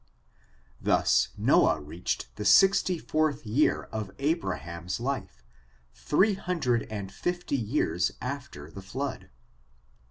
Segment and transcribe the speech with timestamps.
[0.81, 5.43] Thus Noah reached the sixty fourth year of Abraham's life,
[5.93, 9.29] three hundred and fifty years after the flood.